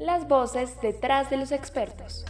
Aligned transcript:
Las 0.00 0.26
voces 0.26 0.70
detrás 0.82 1.30
de 1.30 1.36
los 1.36 1.52
expertos. 1.52 2.24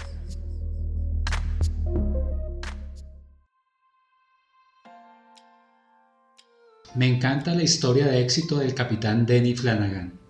Me 6.94 7.07
encanta 7.07 7.55
la 7.55 7.62
historia 7.62 8.07
de 8.07 8.20
éxito 8.20 8.58
del 8.58 8.75
capitán 8.75 9.25
Denny 9.25 9.57
Flanagan. 9.57 10.20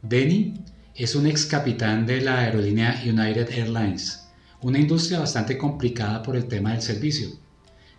Denny 0.00 0.54
es 0.94 1.14
un 1.14 1.26
ex 1.26 1.44
capitán 1.44 2.06
de 2.06 2.22
la 2.22 2.38
aerolínea 2.38 2.98
United 3.04 3.50
Airlines, 3.50 4.30
una 4.62 4.78
industria 4.78 5.18
bastante 5.18 5.58
complicada 5.58 6.22
por 6.22 6.36
el 6.36 6.46
tema 6.46 6.72
del 6.72 6.80
servicio. 6.80 7.28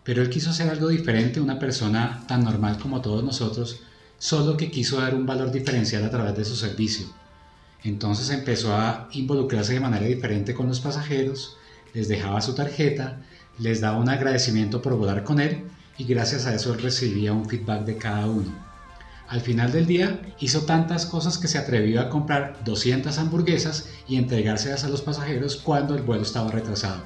Pero 0.03 0.23
él 0.23 0.31
quiso 0.31 0.49
hacer 0.49 0.67
algo 0.67 0.87
diferente, 0.87 1.39
una 1.39 1.59
persona 1.59 2.23
tan 2.27 2.43
normal 2.43 2.79
como 2.79 3.01
todos 3.01 3.23
nosotros, 3.23 3.81
solo 4.17 4.57
que 4.57 4.71
quiso 4.71 4.99
dar 4.99 5.13
un 5.13 5.27
valor 5.27 5.51
diferencial 5.51 6.03
a 6.03 6.09
través 6.09 6.35
de 6.35 6.43
su 6.43 6.55
servicio. 6.55 7.21
Entonces 7.83 8.29
empezó 8.29 8.73
a 8.73 9.09
involucrarse 9.11 9.73
de 9.73 9.79
manera 9.79 10.05
diferente 10.05 10.53
con 10.53 10.67
los 10.67 10.79
pasajeros, 10.79 11.57
les 11.93 12.07
dejaba 12.07 12.41
su 12.41 12.55
tarjeta, 12.55 13.21
les 13.59 13.81
daba 13.81 13.99
un 13.99 14.09
agradecimiento 14.09 14.81
por 14.81 14.95
volar 14.95 15.23
con 15.23 15.39
él 15.39 15.63
y 15.97 16.05
gracias 16.05 16.45
a 16.45 16.55
eso 16.55 16.73
recibía 16.75 17.33
un 17.33 17.47
feedback 17.47 17.85
de 17.85 17.97
cada 17.97 18.25
uno. 18.25 18.51
Al 19.27 19.41
final 19.41 19.71
del 19.71 19.85
día 19.85 20.21
hizo 20.39 20.61
tantas 20.61 21.05
cosas 21.05 21.37
que 21.37 21.47
se 21.47 21.57
atrevió 21.57 22.01
a 22.01 22.09
comprar 22.09 22.63
200 22.63 23.17
hamburguesas 23.17 23.89
y 24.07 24.17
entregárselas 24.17 24.83
a 24.83 24.89
los 24.89 25.01
pasajeros 25.01 25.55
cuando 25.57 25.95
el 25.95 26.03
vuelo 26.03 26.23
estaba 26.23 26.51
retrasado. 26.51 27.03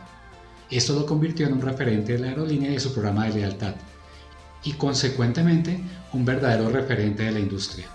Esto 0.69 0.93
lo 0.93 1.05
convirtió 1.05 1.47
en 1.47 1.53
un 1.53 1.61
referente 1.61 2.13
de 2.13 2.19
la 2.19 2.27
aerolínea 2.27 2.69
y 2.69 2.73
de 2.73 2.79
su 2.79 2.93
programa 2.93 3.25
de 3.25 3.35
lealtad 3.35 3.75
y 4.63 4.73
consecuentemente 4.73 5.79
un 6.13 6.25
verdadero 6.25 6.69
referente 6.69 7.23
de 7.23 7.31
la 7.31 7.39
industria. 7.39 7.87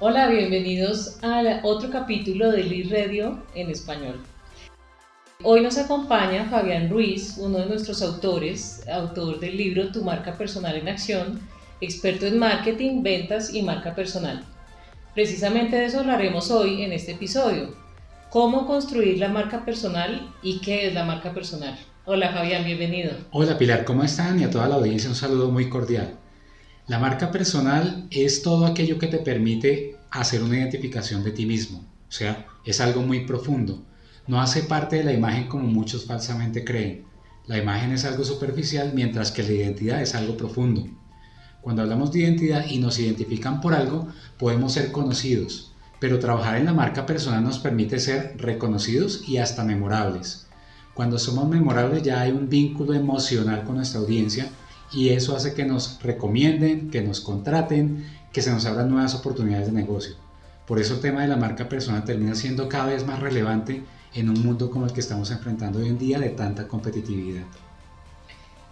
Hola, 0.00 0.28
bienvenidos 0.28 1.18
a 1.24 1.42
otro 1.64 1.90
capítulo 1.90 2.52
de 2.52 2.62
Lead 2.62 2.92
Radio 2.92 3.42
en 3.56 3.68
español. 3.68 4.20
Hoy 5.42 5.60
nos 5.60 5.76
acompaña 5.76 6.48
Fabián 6.48 6.88
Ruiz, 6.88 7.36
uno 7.36 7.58
de 7.58 7.66
nuestros 7.66 8.00
autores, 8.02 8.86
autor 8.88 9.40
del 9.40 9.56
libro 9.56 9.90
Tu 9.90 10.04
marca 10.04 10.38
personal 10.38 10.76
en 10.76 10.88
acción, 10.88 11.40
experto 11.80 12.26
en 12.26 12.38
marketing, 12.38 13.02
ventas 13.02 13.52
y 13.52 13.62
marca 13.62 13.96
personal. 13.96 14.44
Precisamente 15.16 15.74
de 15.74 15.86
eso 15.86 15.98
hablaremos 15.98 16.52
hoy 16.52 16.82
en 16.82 16.92
este 16.92 17.12
episodio. 17.12 17.74
¿Cómo 18.30 18.68
construir 18.68 19.18
la 19.18 19.30
marca 19.30 19.64
personal 19.64 20.32
y 20.44 20.60
qué 20.60 20.86
es 20.86 20.94
la 20.94 21.04
marca 21.04 21.34
personal? 21.34 21.76
Hola 22.04 22.30
Fabián, 22.32 22.64
bienvenido. 22.64 23.10
Hola 23.32 23.58
Pilar, 23.58 23.84
¿cómo 23.84 24.04
están? 24.04 24.38
Y 24.38 24.44
a 24.44 24.50
toda 24.50 24.68
la 24.68 24.76
audiencia 24.76 25.10
un 25.10 25.16
saludo 25.16 25.50
muy 25.50 25.68
cordial. 25.68 26.14
La 26.88 26.98
marca 26.98 27.30
personal 27.30 28.06
es 28.10 28.40
todo 28.40 28.64
aquello 28.64 28.98
que 28.98 29.08
te 29.08 29.18
permite 29.18 29.98
hacer 30.10 30.42
una 30.42 30.56
identificación 30.56 31.22
de 31.22 31.32
ti 31.32 31.44
mismo, 31.44 31.80
o 31.80 32.12
sea, 32.12 32.46
es 32.64 32.80
algo 32.80 33.02
muy 33.02 33.26
profundo. 33.26 33.84
No 34.26 34.40
hace 34.40 34.62
parte 34.62 34.96
de 34.96 35.04
la 35.04 35.12
imagen 35.12 35.48
como 35.48 35.64
muchos 35.64 36.06
falsamente 36.06 36.64
creen. 36.64 37.04
La 37.46 37.58
imagen 37.58 37.92
es 37.92 38.06
algo 38.06 38.24
superficial 38.24 38.92
mientras 38.94 39.32
que 39.32 39.42
la 39.42 39.52
identidad 39.52 40.00
es 40.00 40.14
algo 40.14 40.38
profundo. 40.38 40.86
Cuando 41.60 41.82
hablamos 41.82 42.10
de 42.10 42.20
identidad 42.20 42.64
y 42.66 42.78
nos 42.78 42.98
identifican 42.98 43.60
por 43.60 43.74
algo, 43.74 44.08
podemos 44.38 44.72
ser 44.72 44.90
conocidos, 44.90 45.74
pero 46.00 46.18
trabajar 46.18 46.56
en 46.56 46.64
la 46.64 46.72
marca 46.72 47.04
personal 47.04 47.44
nos 47.44 47.58
permite 47.58 48.00
ser 48.00 48.32
reconocidos 48.38 49.28
y 49.28 49.36
hasta 49.36 49.62
memorables. 49.62 50.46
Cuando 50.94 51.18
somos 51.18 51.50
memorables 51.50 52.02
ya 52.02 52.22
hay 52.22 52.30
un 52.30 52.48
vínculo 52.48 52.94
emocional 52.94 53.64
con 53.64 53.76
nuestra 53.76 54.00
audiencia 54.00 54.50
y 54.92 55.10
eso 55.10 55.36
hace 55.36 55.54
que 55.54 55.64
nos 55.64 56.02
recomienden, 56.02 56.90
que 56.90 57.02
nos 57.02 57.20
contraten, 57.20 58.06
que 58.32 58.42
se 58.42 58.50
nos 58.50 58.66
abran 58.66 58.90
nuevas 58.90 59.14
oportunidades 59.14 59.66
de 59.66 59.72
negocio. 59.72 60.14
Por 60.66 60.78
eso 60.78 60.94
el 60.94 61.00
tema 61.00 61.22
de 61.22 61.28
la 61.28 61.36
marca 61.36 61.68
personal 61.68 62.04
termina 62.04 62.34
siendo 62.34 62.68
cada 62.68 62.86
vez 62.86 63.06
más 63.06 63.20
relevante 63.20 63.82
en 64.14 64.28
un 64.28 64.42
mundo 64.44 64.70
como 64.70 64.86
el 64.86 64.92
que 64.92 65.00
estamos 65.00 65.30
enfrentando 65.30 65.78
hoy 65.78 65.88
en 65.88 65.98
día 65.98 66.18
de 66.18 66.30
tanta 66.30 66.68
competitividad. 66.68 67.44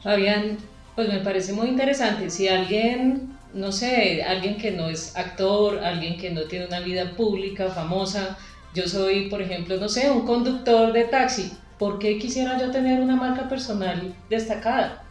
Fabián, 0.02 0.58
pues 0.94 1.08
me 1.08 1.20
parece 1.20 1.52
muy 1.52 1.68
interesante. 1.68 2.30
Si 2.30 2.48
alguien, 2.48 3.36
no 3.54 3.72
sé, 3.72 4.22
alguien 4.22 4.56
que 4.56 4.72
no 4.72 4.88
es 4.88 5.16
actor, 5.16 5.78
alguien 5.78 6.18
que 6.18 6.30
no 6.30 6.42
tiene 6.42 6.66
una 6.66 6.80
vida 6.80 7.16
pública, 7.16 7.70
famosa, 7.70 8.36
yo 8.74 8.86
soy, 8.86 9.30
por 9.30 9.40
ejemplo, 9.40 9.78
no 9.78 9.88
sé, 9.88 10.10
un 10.10 10.26
conductor 10.26 10.92
de 10.92 11.04
taxi, 11.04 11.52
¿por 11.78 11.98
qué 11.98 12.18
quisiera 12.18 12.58
yo 12.58 12.70
tener 12.70 13.00
una 13.00 13.16
marca 13.16 13.48
personal 13.48 14.14
destacada? 14.28 15.05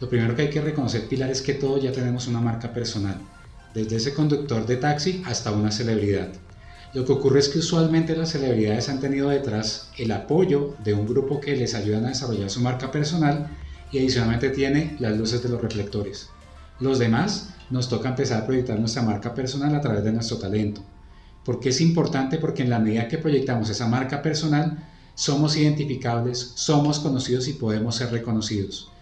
Lo 0.00 0.08
primero 0.08 0.36
que 0.36 0.42
hay 0.42 0.50
que 0.50 0.60
reconocer, 0.60 1.08
Pilar, 1.08 1.30
es 1.30 1.42
que 1.42 1.54
todos 1.54 1.82
ya 1.82 1.90
tenemos 1.90 2.28
una 2.28 2.40
marca 2.40 2.72
personal, 2.72 3.20
desde 3.74 3.96
ese 3.96 4.14
conductor 4.14 4.64
de 4.64 4.76
taxi 4.76 5.22
hasta 5.26 5.50
una 5.50 5.72
celebridad. 5.72 6.28
Lo 6.94 7.04
que 7.04 7.12
ocurre 7.12 7.40
es 7.40 7.48
que 7.48 7.58
usualmente 7.58 8.16
las 8.16 8.30
celebridades 8.30 8.88
han 8.88 9.00
tenido 9.00 9.28
detrás 9.28 9.90
el 9.98 10.12
apoyo 10.12 10.76
de 10.84 10.94
un 10.94 11.06
grupo 11.06 11.40
que 11.40 11.56
les 11.56 11.74
ayudan 11.74 12.06
a 12.06 12.10
desarrollar 12.10 12.48
su 12.48 12.60
marca 12.60 12.92
personal 12.92 13.50
y 13.90 13.98
adicionalmente 13.98 14.50
tiene 14.50 14.96
las 15.00 15.18
luces 15.18 15.42
de 15.42 15.48
los 15.48 15.60
reflectores. 15.60 16.30
Los 16.78 17.00
demás 17.00 17.50
nos 17.68 17.88
toca 17.88 18.08
empezar 18.08 18.42
a 18.42 18.46
proyectar 18.46 18.78
nuestra 18.78 19.02
marca 19.02 19.34
personal 19.34 19.74
a 19.74 19.80
través 19.80 20.04
de 20.04 20.12
nuestro 20.12 20.38
talento. 20.38 20.80
¿Por 21.44 21.58
qué 21.58 21.70
es 21.70 21.80
importante? 21.80 22.38
Porque 22.38 22.62
en 22.62 22.70
la 22.70 22.78
medida 22.78 23.08
que 23.08 23.18
proyectamos 23.18 23.68
esa 23.68 23.88
marca 23.88 24.22
personal, 24.22 24.88
somos 25.14 25.56
identificables, 25.56 26.52
somos 26.54 27.00
conocidos 27.00 27.48
y 27.48 27.54
podemos 27.54 27.96
ser 27.96 28.12
reconocidos. 28.12 28.92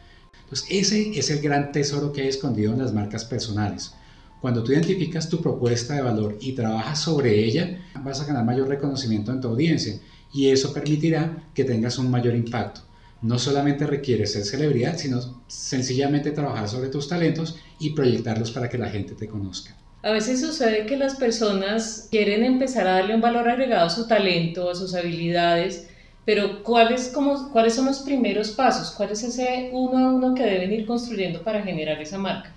Entonces, 0.47 0.69
ese 0.71 1.19
es 1.19 1.29
el 1.31 1.41
gran 1.41 1.73
tesoro 1.73 2.13
que 2.13 2.23
hay 2.23 2.29
escondido 2.29 2.73
en 2.73 2.79
las 2.79 2.93
marcas 2.93 3.25
personales. 3.25 3.95
Cuando 4.41 4.63
tú 4.63 4.71
identificas 4.71 5.29
tu 5.29 5.43
propuesta 5.43 5.95
de 5.95 6.03
valor 6.03 6.39
y 6.41 6.53
trabajas 6.53 7.01
sobre 7.01 7.45
ella, 7.45 7.81
vas 8.05 8.21
a 8.21 8.27
ganar 8.27 8.45
mayor 8.45 8.69
reconocimiento 8.69 9.33
en 9.33 9.41
tu 9.41 9.49
audiencia 9.49 9.99
y 10.33 10.51
eso 10.51 10.73
permitirá 10.73 11.49
que 11.53 11.65
tengas 11.65 11.99
un 11.99 12.13
mayor 12.13 12.37
impacto. 12.37 12.83
No 13.23 13.41
solamente 13.41 13.89
requiere 13.89 14.25
ser 14.29 14.45
celebridad, 14.45 14.97
sino 14.99 15.43
sencillamente 15.49 16.31
trabajar 16.31 16.69
sobre 16.69 16.91
tus 16.91 17.09
talentos 17.09 17.59
y 17.81 17.91
proyectarlos 17.91 18.53
para 18.53 18.69
que 18.69 18.79
la 18.79 18.89
gente 18.89 19.15
te 19.15 19.27
conozca. 19.27 19.75
A 20.03 20.13
veces 20.13 20.41
sucede 20.41 20.87
que 20.87 20.97
las 20.97 21.17
personas 21.17 22.07
quieren 22.13 22.45
empezar 22.45 22.87
a 22.87 22.93
darle 22.93 23.17
un 23.17 23.21
valor 23.21 23.49
agregado 23.49 23.87
a 23.87 23.91
su 23.91 24.07
talento, 24.07 24.71
a 24.71 24.77
sus 24.77 24.95
habilidades, 24.95 25.89
pero 26.27 26.65
¿cuáles, 26.65 27.15
¿cuáles 27.53 27.75
son 27.75 27.87
los 27.87 28.01
primeros 28.01 28.51
pasos? 28.51 28.91
¿Cuál 28.91 29.11
es 29.11 29.23
ese 29.23 29.71
uno 29.73 29.97
a 29.97 30.13
uno 30.13 30.35
que 30.35 30.43
deben 30.43 30.73
ir 30.73 30.85
construyendo 30.85 31.43
para 31.43 31.63
generar 31.63 32.03
esa 32.03 32.19
marca? 32.19 32.53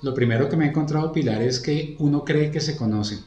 Lo 0.00 0.14
primero 0.14 0.48
que 0.48 0.56
me 0.56 0.64
he 0.64 0.68
encontrado, 0.70 1.12
Pilar, 1.12 1.42
es 1.42 1.60
que 1.60 1.94
uno 1.98 2.24
cree 2.24 2.50
que 2.50 2.60
se 2.60 2.74
conoce, 2.74 3.18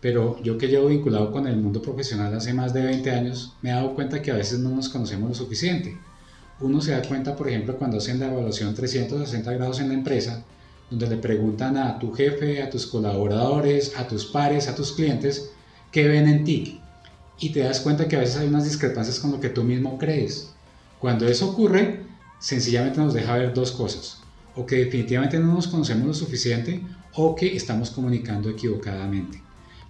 pero 0.00 0.40
yo 0.44 0.56
que 0.56 0.68
llevo 0.68 0.86
vinculado 0.86 1.32
con 1.32 1.48
el 1.48 1.56
mundo 1.56 1.82
profesional 1.82 2.32
hace 2.32 2.54
más 2.54 2.72
de 2.72 2.82
20 2.82 3.10
años, 3.10 3.56
me 3.60 3.70
he 3.70 3.72
dado 3.72 3.94
cuenta 3.96 4.22
que 4.22 4.30
a 4.30 4.36
veces 4.36 4.60
no 4.60 4.70
nos 4.70 4.88
conocemos 4.88 5.28
lo 5.28 5.34
suficiente. 5.34 5.98
Uno 6.60 6.80
se 6.80 6.92
da 6.92 7.02
cuenta, 7.02 7.34
por 7.34 7.48
ejemplo, 7.48 7.76
cuando 7.76 7.98
hacen 7.98 8.20
la 8.20 8.26
evaluación 8.26 8.72
360 8.72 9.52
grados 9.52 9.80
en 9.80 9.88
la 9.88 9.94
empresa, 9.94 10.44
donde 10.90 11.08
le 11.08 11.16
preguntan 11.16 11.76
a 11.76 11.98
tu 11.98 12.12
jefe, 12.12 12.62
a 12.62 12.70
tus 12.70 12.86
colaboradores, 12.86 13.98
a 13.98 14.06
tus 14.06 14.26
pares, 14.26 14.68
a 14.68 14.76
tus 14.76 14.92
clientes, 14.92 15.50
¿qué 15.90 16.06
ven 16.06 16.28
en 16.28 16.44
ti? 16.44 16.81
Y 17.42 17.50
te 17.50 17.60
das 17.60 17.80
cuenta 17.80 18.06
que 18.06 18.14
a 18.14 18.20
veces 18.20 18.36
hay 18.36 18.46
unas 18.46 18.64
discrepancias 18.64 19.18
con 19.18 19.32
lo 19.32 19.40
que 19.40 19.48
tú 19.48 19.64
mismo 19.64 19.98
crees. 19.98 20.52
Cuando 21.00 21.26
eso 21.26 21.50
ocurre, 21.50 22.04
sencillamente 22.38 23.00
nos 23.00 23.14
deja 23.14 23.36
ver 23.36 23.52
dos 23.52 23.72
cosas. 23.72 24.20
O 24.54 24.64
que 24.64 24.76
definitivamente 24.76 25.40
no 25.40 25.52
nos 25.52 25.66
conocemos 25.66 26.06
lo 26.06 26.14
suficiente 26.14 26.80
o 27.14 27.34
que 27.34 27.56
estamos 27.56 27.90
comunicando 27.90 28.48
equivocadamente. 28.48 29.42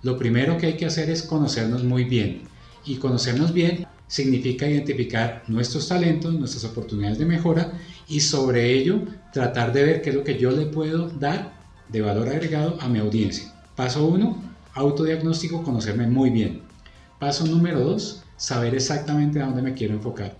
Lo 0.02 0.16
primero 0.16 0.56
que 0.56 0.64
hay 0.64 0.76
que 0.78 0.86
hacer 0.86 1.10
es 1.10 1.22
conocernos 1.22 1.84
muy 1.84 2.04
bien. 2.04 2.44
Y 2.86 2.96
conocernos 2.96 3.52
bien 3.52 3.86
significa 4.08 4.66
identificar 4.66 5.44
nuestros 5.46 5.88
talentos, 5.88 6.32
nuestras 6.32 6.64
oportunidades 6.64 7.18
de 7.18 7.26
mejora 7.26 7.74
y 8.08 8.20
sobre 8.20 8.72
ello 8.72 9.02
tratar 9.30 9.74
de 9.74 9.84
ver 9.84 10.00
qué 10.00 10.08
es 10.08 10.16
lo 10.16 10.24
que 10.24 10.38
yo 10.38 10.52
le 10.52 10.64
puedo 10.64 11.10
dar 11.10 11.52
de 11.90 12.00
valor 12.00 12.30
agregado 12.30 12.78
a 12.80 12.88
mi 12.88 12.98
audiencia. 12.98 13.52
Paso 13.76 14.06
1, 14.06 14.42
autodiagnóstico, 14.72 15.62
conocerme 15.62 16.06
muy 16.06 16.30
bien. 16.30 16.71
Paso 17.22 17.46
número 17.46 17.78
dos, 17.78 18.24
saber 18.36 18.74
exactamente 18.74 19.40
a 19.40 19.46
dónde 19.46 19.62
me 19.62 19.74
quiero 19.74 19.94
enfocar. 19.94 20.36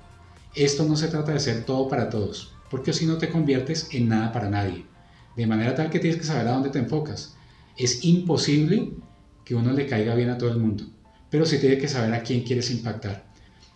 Esto 0.52 0.84
no 0.84 0.96
se 0.96 1.06
trata 1.06 1.31
de 1.31 1.38
ser 1.38 1.64
todo 1.64 1.87
para 1.87 2.11
todos, 2.11 2.55
porque 2.73 2.93
si 2.93 3.06
no 3.06 3.19
te 3.19 3.29
conviertes 3.29 3.90
en 3.93 4.08
nada 4.08 4.32
para 4.32 4.50
nadie. 4.50 4.84
De 5.37 5.46
manera 5.46 5.76
tal 5.76 5.90
que 5.90 6.00
tienes 6.00 6.19
que 6.19 6.26
saber 6.26 6.49
a 6.49 6.55
dónde 6.55 6.70
te 6.70 6.81
enfocas. 6.81 7.37
Es 7.76 8.05
imposible 8.05 8.94
que 9.44 9.55
uno 9.55 9.70
le 9.70 9.87
caiga 9.87 10.17
bien 10.17 10.31
a 10.31 10.38
todo 10.38 10.50
el 10.50 10.58
mundo, 10.58 10.82
pero 11.31 11.46
sí 11.46 11.58
tiene 11.58 11.79
que 11.79 11.87
saber 11.87 12.12
a 12.14 12.25
quién 12.25 12.43
quieres 12.43 12.69
impactar. 12.73 13.26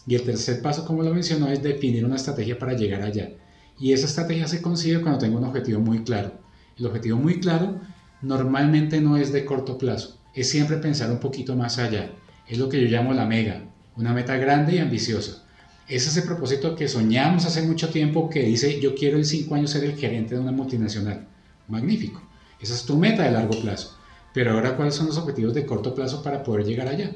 Y 0.04 0.16
el 0.16 0.24
tercer 0.24 0.60
paso, 0.60 0.84
como 0.84 1.04
lo 1.04 1.14
mencionó, 1.14 1.46
es 1.46 1.62
definir 1.62 2.04
una 2.04 2.16
estrategia 2.16 2.58
para 2.58 2.74
llegar 2.74 3.02
allá. 3.02 3.30
Y 3.78 3.92
esa 3.92 4.06
estrategia 4.06 4.48
se 4.48 4.60
consigue 4.60 5.00
cuando 5.00 5.20
tengo 5.20 5.38
un 5.38 5.44
objetivo 5.44 5.78
muy 5.78 6.02
claro. 6.02 6.32
El 6.76 6.86
objetivo 6.86 7.18
muy 7.18 7.38
claro 7.38 7.80
normalmente 8.20 9.00
no 9.00 9.16
es 9.16 9.32
de 9.32 9.44
corto 9.44 9.78
plazo, 9.78 10.18
es 10.34 10.50
siempre 10.50 10.78
pensar 10.78 11.08
un 11.12 11.20
poquito 11.20 11.54
más 11.54 11.78
allá. 11.78 12.10
Es 12.48 12.58
lo 12.58 12.68
que 12.68 12.80
yo 12.80 12.88
llamo 12.88 13.12
la 13.12 13.26
mega, 13.26 13.64
una 13.96 14.12
meta 14.12 14.36
grande 14.36 14.76
y 14.76 14.78
ambiciosa. 14.78 15.42
Es 15.88 16.06
ese 16.06 16.22
propósito 16.22 16.76
que 16.76 16.86
soñamos 16.86 17.44
hace 17.44 17.62
mucho 17.62 17.88
tiempo 17.88 18.30
que 18.30 18.44
dice 18.44 18.80
yo 18.80 18.94
quiero 18.94 19.18
en 19.18 19.24
cinco 19.24 19.56
años 19.56 19.70
ser 19.70 19.82
el 19.82 19.96
gerente 19.96 20.36
de 20.36 20.40
una 20.40 20.52
multinacional. 20.52 21.26
Magnífico. 21.66 22.22
Esa 22.60 22.74
es 22.74 22.84
tu 22.84 22.96
meta 22.96 23.24
de 23.24 23.32
largo 23.32 23.60
plazo. 23.60 23.96
Pero 24.32 24.52
ahora, 24.52 24.76
¿cuáles 24.76 24.94
son 24.94 25.06
los 25.06 25.18
objetivos 25.18 25.54
de 25.54 25.66
corto 25.66 25.92
plazo 25.92 26.22
para 26.22 26.44
poder 26.44 26.66
llegar 26.66 26.86
allá? 26.86 27.10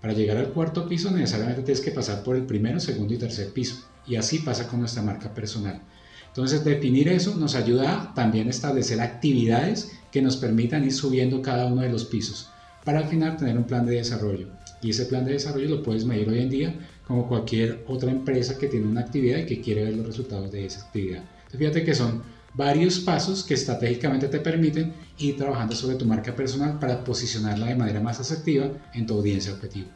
Para 0.00 0.12
llegar 0.12 0.36
al 0.36 0.50
cuarto 0.50 0.88
piso 0.88 1.10
necesariamente 1.10 1.62
tienes 1.62 1.82
que 1.82 1.90
pasar 1.90 2.22
por 2.22 2.36
el 2.36 2.46
primero, 2.46 2.78
segundo 2.78 3.14
y 3.14 3.18
tercer 3.18 3.52
piso. 3.52 3.84
Y 4.06 4.14
así 4.14 4.38
pasa 4.38 4.68
con 4.68 4.78
nuestra 4.78 5.02
marca 5.02 5.34
personal. 5.34 5.82
Entonces, 6.28 6.64
definir 6.64 7.08
eso 7.08 7.34
nos 7.34 7.56
ayuda 7.56 8.12
también 8.14 8.46
a 8.46 8.50
establecer 8.50 9.00
actividades 9.00 9.90
que 10.12 10.22
nos 10.22 10.36
permitan 10.36 10.84
ir 10.84 10.92
subiendo 10.92 11.42
cada 11.42 11.66
uno 11.66 11.82
de 11.82 11.88
los 11.88 12.04
pisos 12.04 12.50
para 12.84 13.00
al 13.00 13.08
final 13.08 13.36
tener 13.36 13.58
un 13.58 13.64
plan 13.64 13.84
de 13.84 13.96
desarrollo. 13.96 14.48
Y 14.80 14.90
ese 14.90 15.06
plan 15.06 15.24
de 15.24 15.32
desarrollo 15.32 15.68
lo 15.68 15.82
puedes 15.82 16.04
medir 16.04 16.28
hoy 16.28 16.40
en 16.40 16.50
día 16.50 16.74
como 17.06 17.26
cualquier 17.26 17.84
otra 17.88 18.10
empresa 18.10 18.58
que 18.58 18.68
tiene 18.68 18.86
una 18.86 19.00
actividad 19.00 19.38
y 19.38 19.46
que 19.46 19.60
quiere 19.60 19.84
ver 19.84 19.94
los 19.94 20.06
resultados 20.06 20.52
de 20.52 20.66
esa 20.66 20.82
actividad. 20.86 21.22
Entonces, 21.22 21.58
fíjate 21.58 21.84
que 21.84 21.94
son 21.94 22.22
varios 22.54 23.00
pasos 23.00 23.44
que 23.44 23.54
estratégicamente 23.54 24.28
te 24.28 24.40
permiten 24.40 24.92
ir 25.18 25.36
trabajando 25.36 25.74
sobre 25.74 25.96
tu 25.96 26.04
marca 26.04 26.34
personal 26.34 26.78
para 26.78 27.02
posicionarla 27.04 27.66
de 27.66 27.76
manera 27.76 28.00
más 28.00 28.20
asertiva 28.20 28.70
en 28.94 29.06
tu 29.06 29.14
audiencia 29.14 29.52
objetivo. 29.52 29.88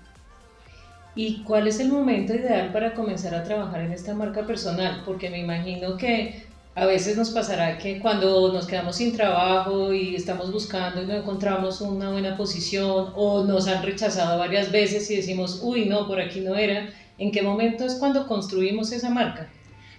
¿Y 1.14 1.42
cuál 1.42 1.68
es 1.68 1.78
el 1.78 1.90
momento 1.90 2.34
ideal 2.34 2.72
para 2.72 2.94
comenzar 2.94 3.34
a 3.34 3.44
trabajar 3.44 3.82
en 3.82 3.92
esta 3.92 4.14
marca 4.14 4.46
personal? 4.46 5.02
Porque 5.04 5.28
me 5.28 5.40
imagino 5.40 5.96
que 5.96 6.51
a 6.74 6.86
veces 6.86 7.16
nos 7.16 7.30
pasará 7.30 7.76
que 7.76 7.98
cuando 8.00 8.50
nos 8.52 8.66
quedamos 8.66 8.96
sin 8.96 9.12
trabajo 9.12 9.92
y 9.92 10.14
estamos 10.14 10.50
buscando 10.50 11.02
y 11.02 11.06
no 11.06 11.14
encontramos 11.14 11.82
una 11.82 12.10
buena 12.10 12.36
posición 12.36 13.12
o 13.14 13.44
nos 13.44 13.68
han 13.68 13.82
rechazado 13.82 14.38
varias 14.38 14.72
veces 14.72 15.10
y 15.10 15.16
decimos, 15.16 15.60
uy, 15.62 15.84
no, 15.84 16.06
por 16.06 16.18
aquí 16.18 16.40
no 16.40 16.54
era, 16.54 16.88
¿en 17.18 17.30
qué 17.30 17.42
momento 17.42 17.84
es 17.84 17.94
cuando 17.96 18.26
construimos 18.26 18.90
esa 18.92 19.10
marca? 19.10 19.50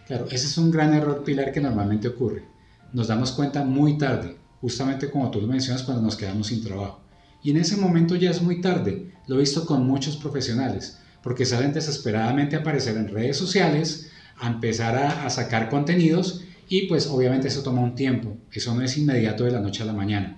Claro, 0.08 0.26
ese 0.26 0.48
es 0.48 0.58
un 0.58 0.72
gran 0.72 0.94
error 0.96 1.24
pilar 1.24 1.52
que 1.52 1.62
normalmente 1.62 2.08
ocurre. 2.08 2.44
Nos 2.92 3.08
damos 3.08 3.32
cuenta 3.32 3.64
muy 3.64 3.98
tarde, 3.98 4.38
justamente 4.60 5.12
como 5.12 5.30
tú 5.30 5.42
lo 5.42 5.48
mencionas, 5.48 5.84
cuando 5.84 6.02
nos 6.02 6.16
quedamos 6.16 6.48
sin 6.48 6.64
trabajo. 6.64 7.02
Y 7.44 7.52
en 7.52 7.58
ese 7.58 7.78
momento 7.78 8.16
ya 8.16 8.32
es 8.32 8.42
muy 8.42 8.62
tarde. 8.62 9.14
Lo 9.28 9.36
he 9.36 9.40
visto 9.40 9.66
con 9.66 9.86
muchos 9.86 10.18
profesionales, 10.18 11.00
porque 11.22 11.46
salen 11.46 11.72
desesperadamente 11.72 12.56
a 12.56 12.60
aparecer 12.60 12.98
en 12.98 13.10
redes 13.10 13.38
sociales, 13.38 14.12
a 14.40 14.48
empezar 14.48 14.96
a, 14.98 15.26
a 15.26 15.30
sacar 15.30 15.70
contenidos 15.70 16.42
y 16.70 16.88
pues 16.88 17.08
obviamente 17.08 17.48
eso 17.48 17.64
toma 17.64 17.82
un 17.82 17.96
tiempo. 17.96 18.38
Eso 18.52 18.74
no 18.74 18.82
es 18.82 18.98
inmediato 18.98 19.44
de 19.44 19.52
la 19.52 19.60
noche 19.60 19.84
a 19.84 19.86
la 19.86 19.94
mañana. 19.94 20.38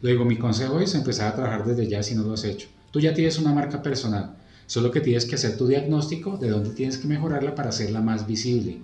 Luego 0.00 0.24
mi 0.24 0.36
consejo 0.36 0.80
es 0.80 0.94
empezar 0.94 1.28
a 1.28 1.36
trabajar 1.36 1.64
desde 1.64 1.88
ya 1.88 2.02
si 2.02 2.14
no 2.14 2.22
lo 2.22 2.34
has 2.34 2.44
hecho. 2.44 2.68
Tú 2.90 3.00
ya 3.00 3.14
tienes 3.14 3.38
una 3.38 3.54
marca 3.54 3.82
personal, 3.82 4.36
solo 4.66 4.90
que 4.90 5.00
tienes 5.00 5.24
que 5.24 5.36
hacer 5.36 5.56
tu 5.56 5.66
diagnóstico 5.66 6.36
de 6.36 6.50
dónde 6.50 6.70
tienes 6.70 6.98
que 6.98 7.06
mejorarla 7.06 7.54
para 7.54 7.68
hacerla 7.68 8.00
más 8.00 8.26
visible. 8.26 8.80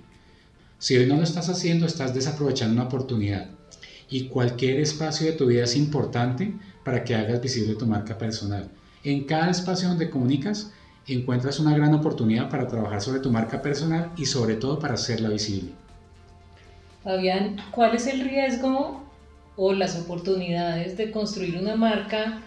Si 0.79 0.97
hoy 0.97 1.07
no 1.07 1.17
lo 1.17 1.25
estás 1.25 1.49
haciendo, 1.49 1.87
estás 1.87 2.15
desaprovechando 2.15 2.75
una 2.75 2.85
oportunidad. 2.85 3.51
Y 4.09 4.29
cualquier 4.29 4.81
espacio 4.81 5.27
de 5.27 5.33
tu 5.33 5.47
vida 5.47 5.65
es 5.65 5.77
importante 5.77 6.55
para 6.85 7.05
que 7.05 7.17
hagas 7.17 7.43
visible 7.43 7.75
tu 7.75 7.87
marca 7.87 8.17
personal. 8.17 8.71
En 9.03 9.25
cada 9.25 9.51
espacio 9.51 9.89
donde 9.89 10.09
comunicas, 10.09 10.71
encuentras 11.07 11.59
una 11.59 11.77
gran 11.77 11.95
oportunidad 11.95 12.49
para 12.49 12.69
trabajar 12.69 13.01
sobre 13.01 13.21
tu 13.21 13.31
marca 13.31 13.61
personal 13.61 14.13
y 14.17 14.27
sobre 14.27 14.55
todo 14.55 14.79
para 14.79 14.95
hacerla 14.95 15.31
visible. 15.31 15.73
Fabián, 17.09 17.57
¿cuál 17.71 17.95
es 17.95 18.07
el 18.07 18.21
riesgo 18.21 19.03
o 19.57 19.73
las 19.73 19.97
oportunidades 19.97 20.99
de 20.99 21.11
construir 21.11 21.57
una 21.57 21.75
marca 21.75 22.43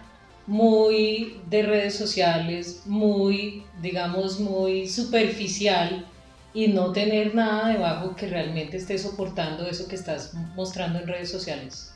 muy 0.46 1.40
de 1.50 1.64
redes 1.64 1.96
sociales, 1.96 2.82
muy, 2.86 3.64
digamos, 3.82 4.38
muy 4.38 4.86
superficial 4.86 6.06
y 6.54 6.68
no 6.68 6.92
tener 6.92 7.34
nada 7.34 7.70
debajo 7.70 8.14
que 8.14 8.28
realmente 8.28 8.76
esté 8.76 8.98
soportando 8.98 9.66
eso 9.66 9.88
que 9.88 9.96
estás 9.96 10.32
mostrando 10.54 11.00
en 11.00 11.08
redes 11.08 11.32
sociales? 11.32 11.92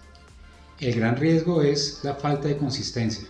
El 0.80 0.96
gran 0.96 1.16
riesgo 1.16 1.62
es 1.62 2.00
la 2.02 2.16
falta 2.16 2.48
de 2.48 2.56
consistencia. 2.56 3.28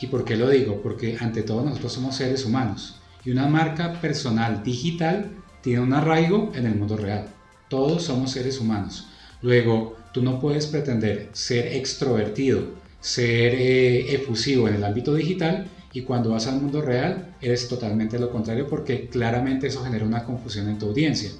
¿Y 0.00 0.06
por 0.06 0.24
qué 0.24 0.36
lo 0.36 0.48
digo? 0.48 0.80
Porque 0.82 1.16
ante 1.20 1.42
todo 1.42 1.64
nosotros 1.64 1.94
somos 1.94 2.14
seres 2.14 2.44
humanos 2.44 3.00
y 3.24 3.32
una 3.32 3.48
marca 3.48 4.00
personal 4.00 4.62
digital 4.62 5.32
tiene 5.62 5.80
un 5.80 5.92
arraigo 5.92 6.52
en 6.54 6.66
el 6.66 6.76
mundo 6.76 6.96
real. 6.96 7.32
Todos 7.68 8.04
somos 8.04 8.30
seres 8.30 8.60
humanos. 8.60 9.08
Luego, 9.42 9.96
tú 10.12 10.22
no 10.22 10.38
puedes 10.40 10.66
pretender 10.66 11.30
ser 11.32 11.66
extrovertido, 11.74 12.62
ser 13.00 13.54
eh, 13.54 14.14
efusivo 14.14 14.68
en 14.68 14.76
el 14.76 14.84
ámbito 14.84 15.14
digital 15.14 15.68
y 15.92 16.02
cuando 16.02 16.30
vas 16.30 16.46
al 16.46 16.60
mundo 16.60 16.80
real 16.80 17.34
eres 17.40 17.68
totalmente 17.68 18.18
lo 18.18 18.30
contrario 18.30 18.68
porque 18.68 19.08
claramente 19.08 19.66
eso 19.66 19.82
genera 19.82 20.04
una 20.04 20.24
confusión 20.24 20.68
en 20.68 20.78
tu 20.78 20.86
audiencia 20.86 21.30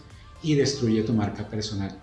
y 0.42 0.54
destruye 0.54 1.02
tu 1.02 1.12
marca 1.12 1.48
personal. 1.48 1.96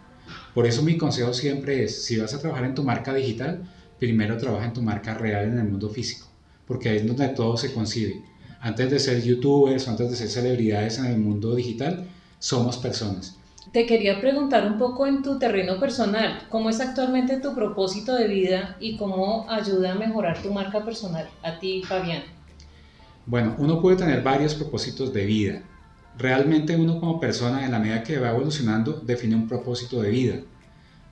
Por 0.53 0.67
eso 0.67 0.83
mi 0.83 0.97
consejo 0.97 1.33
siempre 1.33 1.83
es, 1.83 2.03
si 2.05 2.17
vas 2.17 2.33
a 2.33 2.39
trabajar 2.39 2.65
en 2.65 2.75
tu 2.75 2.83
marca 2.83 3.13
digital, 3.13 3.69
primero 3.99 4.37
trabaja 4.37 4.65
en 4.65 4.73
tu 4.73 4.81
marca 4.81 5.13
real 5.13 5.45
en 5.45 5.59
el 5.59 5.67
mundo 5.67 5.89
físico, 5.89 6.27
porque 6.65 6.89
ahí 6.89 6.97
es 6.97 7.07
donde 7.07 7.27
todo 7.29 7.57
se 7.57 7.73
concibe. 7.73 8.21
Antes 8.61 8.89
de 8.89 8.99
ser 8.99 9.21
youtubers, 9.21 9.87
antes 9.87 10.09
de 10.09 10.15
ser 10.15 10.29
celebridades 10.29 10.97
en 10.99 11.05
el 11.05 11.17
mundo 11.17 11.55
digital, 11.55 12.07
somos 12.39 12.77
personas. 12.77 13.37
Te 13.71 13.85
quería 13.85 14.19
preguntar 14.19 14.67
un 14.67 14.77
poco 14.77 15.07
en 15.07 15.21
tu 15.21 15.39
terreno 15.39 15.79
personal, 15.79 16.47
¿cómo 16.49 16.69
es 16.69 16.81
actualmente 16.81 17.39
tu 17.39 17.55
propósito 17.55 18.13
de 18.13 18.27
vida 18.27 18.75
y 18.79 18.97
cómo 18.97 19.49
ayuda 19.49 19.93
a 19.93 19.95
mejorar 19.95 20.41
tu 20.41 20.51
marca 20.51 20.83
personal? 20.83 21.29
A 21.41 21.57
ti, 21.59 21.81
Fabián. 21.81 22.23
Bueno, 23.25 23.55
uno 23.57 23.81
puede 23.81 23.95
tener 23.95 24.21
varios 24.21 24.53
propósitos 24.55 25.13
de 25.13 25.25
vida. 25.25 25.63
Realmente 26.17 26.75
uno 26.75 26.99
como 26.99 27.19
persona, 27.19 27.65
en 27.65 27.71
la 27.71 27.79
medida 27.79 28.03
que 28.03 28.19
va 28.19 28.31
evolucionando, 28.31 28.99
define 28.99 29.35
un 29.35 29.47
propósito 29.47 30.01
de 30.01 30.09
vida. 30.09 30.35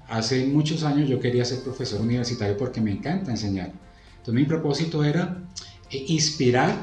Hace 0.10 0.46
muchos 0.46 0.84
años 0.84 1.08
yo 1.08 1.22
quería 1.22 1.46
ser 1.46 1.64
profesor 1.64 2.02
universitario 2.02 2.58
porque 2.58 2.82
me 2.82 2.92
encanta 2.92 3.32
enseñar. 3.32 3.72
Entonces 4.12 4.34
mi 4.34 4.44
propósito 4.44 5.06
era 5.06 5.38
eh, 5.90 6.06
inspirar 6.10 6.76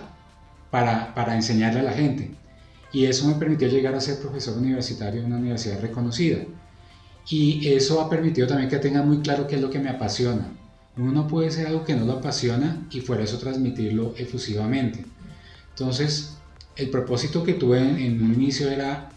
para, 0.70 1.14
para 1.14 1.34
enseñarle 1.34 1.80
a 1.80 1.84
la 1.84 1.92
gente. 1.92 2.30
Y 2.93 3.05
eso 3.05 3.26
me 3.26 3.35
permitió 3.35 3.69
llegar 3.69 3.94
a 3.94 4.00
ser 4.00 4.19
profesor 4.19 4.56
universitario 4.56 5.20
en 5.20 5.26
una 5.26 5.37
universidad 5.37 5.81
reconocida. 5.81 6.38
Y 7.31 7.69
eso 7.69 8.00
ha 8.00 8.08
permitido 8.08 8.46
también 8.46 8.70
que 8.70 8.79
tenga 8.79 9.02
muy 9.02 9.19
claro 9.19 9.46
qué 9.46 9.56
es 9.56 9.61
lo 9.61 9.70
que 9.70 9.79
me 9.79 9.90
apasiona. 9.90 10.50
Uno 10.96 11.12
no 11.12 11.26
puede 11.29 11.50
ser 11.50 11.67
algo 11.67 11.85
que 11.85 11.94
no 11.94 12.05
lo 12.05 12.14
apasiona 12.14 12.87
y 12.90 13.00
fuera 13.00 13.25
eso 13.25 13.38
transmitirlo 13.38 14.14
efusivamente. 14.17 15.05
Entonces, 15.70 16.38
el 16.75 16.90
propósito 16.90 17.44
que 17.44 17.55
tuve 17.55 17.78
en, 17.78 18.23
un 18.23 18.35
inicio 18.35 18.71
era 18.71 19.11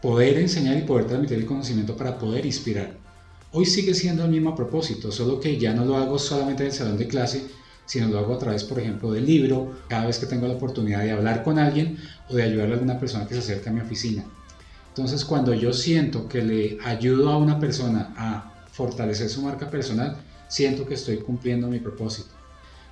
poder 0.00 0.38
enseñar 0.38 0.78
y 0.78 0.82
poder 0.82 1.06
transmitir 1.06 1.38
el 1.38 1.46
conocimiento 1.46 1.96
para 1.96 2.18
poder 2.18 2.46
inspirar. 2.46 2.96
Hoy 3.52 3.66
sigue 3.66 3.94
siendo 3.94 4.24
el 4.24 4.30
mismo 4.30 4.56
propósito, 4.56 5.12
solo 5.12 5.38
que 5.38 5.58
ya 5.58 5.74
no 5.74 5.84
lo 5.84 5.96
hago 5.96 6.18
solamente 6.18 6.62
en 6.62 6.70
el 6.70 6.74
salón 6.74 6.96
de 6.96 7.06
clase, 7.06 7.44
sino 7.92 8.08
lo 8.08 8.18
hago 8.18 8.34
a 8.34 8.38
través, 8.38 8.64
por 8.64 8.78
ejemplo, 8.78 9.12
del 9.12 9.26
libro, 9.26 9.72
cada 9.86 10.06
vez 10.06 10.18
que 10.18 10.24
tengo 10.24 10.48
la 10.48 10.54
oportunidad 10.54 11.02
de 11.02 11.10
hablar 11.10 11.42
con 11.42 11.58
alguien 11.58 11.98
o 12.30 12.34
de 12.34 12.42
ayudar 12.42 12.70
a 12.70 12.72
alguna 12.72 12.98
persona 12.98 13.26
que 13.26 13.34
se 13.34 13.40
acerca 13.40 13.68
a 13.68 13.72
mi 13.74 13.80
oficina. 13.80 14.24
Entonces, 14.88 15.24
cuando 15.24 15.52
yo 15.52 15.72
siento 15.74 16.26
que 16.26 16.40
le 16.42 16.78
ayudo 16.84 17.30
a 17.30 17.36
una 17.36 17.58
persona 17.58 18.14
a 18.16 18.64
fortalecer 18.70 19.28
su 19.28 19.42
marca 19.42 19.68
personal, 19.68 20.16
siento 20.48 20.86
que 20.86 20.94
estoy 20.94 21.18
cumpliendo 21.18 21.68
mi 21.68 21.80
propósito 21.80 22.42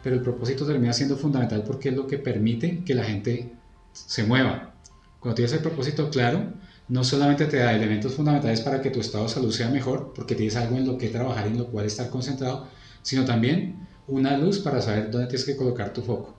pero 0.03 0.17
el 0.17 0.23
propósito 0.23 0.67
termina 0.67 0.93
siendo 0.93 1.17
fundamental 1.17 1.63
porque 1.67 1.91
es 1.91 1.97
lo 1.97 2.07
que 2.07 2.19
permite 2.19 2.83
que 2.85 2.95
la 2.95 3.05
gente 3.05 3.53
se 3.93 4.25
mueva. 4.25 4.75
Cuando 5.19 5.37
tienes 5.37 5.53
el 5.53 5.61
propósito 5.61 6.09
claro, 6.11 6.53
no 6.89 7.05
solamente 7.05 7.47
te 7.47 7.59
da 7.59 7.73
elementos 7.73 8.15
fundamentales 8.15 8.63
para 8.63 8.81
que 8.81 8.91
tu 8.91 9.01
estado 9.01 9.25
de 9.25 9.31
salud 9.31 9.53
sea 9.53 9.69
mejor, 9.69 10.13
porque 10.15 10.35
tienes 10.35 10.57
algo 10.57 10.77
en 10.77 10.87
lo 10.87 10.97
que 10.97 11.09
trabajar 11.09 11.47
y 11.47 11.51
en 11.51 11.59
lo 11.59 11.67
cual 11.67 11.87
estar 11.87 12.09
concentrado, 12.09 12.69
sino 13.03 13.25
también 13.25 13.87
una 14.11 14.37
luz 14.37 14.59
para 14.59 14.81
saber 14.81 15.11
dónde 15.11 15.29
tienes 15.29 15.47
que 15.47 15.57
colocar 15.57 15.93
tu 15.93 16.03
foco. 16.03 16.35